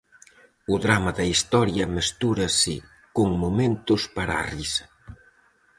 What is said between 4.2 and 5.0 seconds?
a risa.